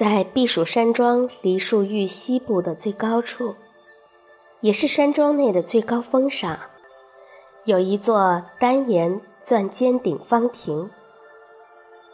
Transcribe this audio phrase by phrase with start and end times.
[0.00, 3.54] 在避暑山庄梨树峪西部的最高处，
[4.62, 6.58] 也是山庄内的最高峰上，
[7.66, 10.88] 有一座单檐钻尖顶方亭。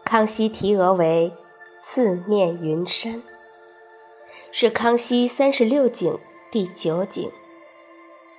[0.05, 1.33] 康熙题额为
[1.79, 3.23] “四面云山”，
[4.50, 6.19] 是康熙三十六景
[6.50, 7.30] 第九景。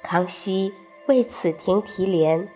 [0.04, 0.74] 康熙
[1.06, 2.50] 为此亭题联：“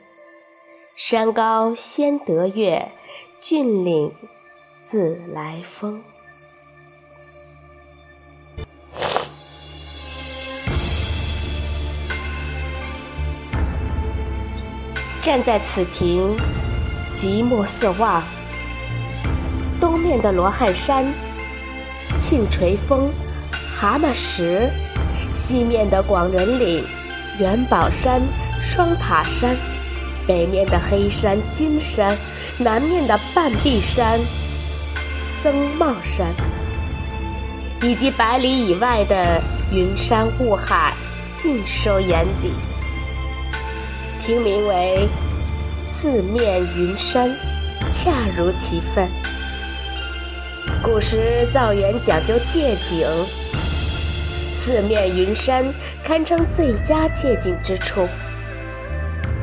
[0.97, 2.91] 山高先得月，
[3.39, 4.13] 峻岭
[4.83, 6.03] 自来风。”
[15.21, 16.35] 站在此亭，
[17.13, 18.23] 极目四望，
[19.79, 21.05] 东面的罗汉山、
[22.17, 23.11] 庆垂峰、
[23.77, 24.67] 蛤蟆石；
[25.31, 26.83] 西面的广仁岭、
[27.39, 28.19] 元宝山、
[28.63, 29.51] 双塔山；
[30.25, 32.11] 北面的黑山、金山；
[32.57, 34.19] 南面的半壁山、
[35.29, 36.25] 僧帽山，
[37.83, 39.39] 以及百里以外的
[39.71, 40.91] 云山雾海，
[41.37, 42.49] 尽收眼底。
[44.23, 45.09] 听名为
[45.83, 47.35] “四面云山”，
[47.89, 49.09] 恰如其分。
[50.83, 53.07] 古时造园讲究借景，
[54.53, 55.65] 四面云山
[56.03, 58.07] 堪称最佳借景之处，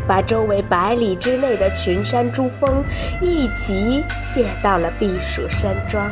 [0.06, 2.84] 把周围百里之内的群山珠峰
[3.20, 6.08] 一齐借到了避暑山庄。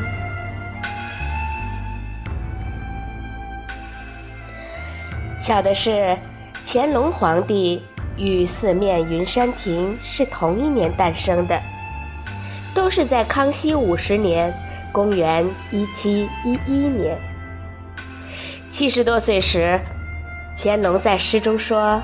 [5.38, 6.18] 巧的是，
[6.64, 7.80] 乾隆皇帝。
[8.16, 11.60] 与四面云山亭是同一年诞生的，
[12.74, 14.52] 都是在康熙五十年
[14.92, 17.18] （公元一七一一年）。
[18.70, 19.80] 七十多岁时，
[20.56, 22.00] 乾隆在诗中说：“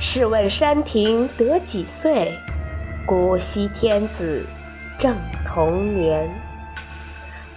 [0.00, 2.32] 试问山亭得几岁？
[3.06, 4.44] 古稀天子
[4.98, 5.14] 正
[5.44, 6.28] 同年。”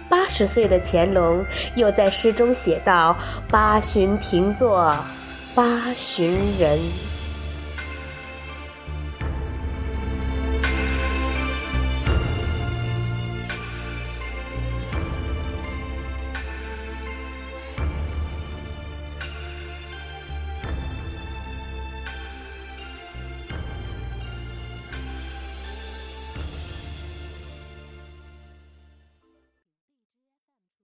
[0.08, 3.16] 八十岁的乾隆又在诗中写道
[3.50, 4.94] ：“八旬亭坐
[5.54, 6.78] 八旬人。”